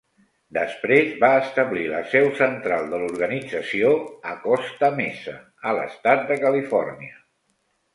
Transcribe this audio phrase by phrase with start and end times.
[0.55, 3.95] Després va establir la seu central de l'organització
[4.33, 5.39] a Costa Mesa,
[5.73, 7.27] a l'Estat de Califòrnia.